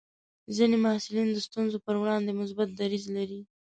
ځینې 0.55 0.75
محصلین 0.83 1.27
د 1.31 1.37
ستونزو 1.47 1.77
پر 1.85 1.95
وړاندې 2.01 2.31
مثبت 2.41 2.69
دریځ 2.79 3.05
لري. 3.15 3.39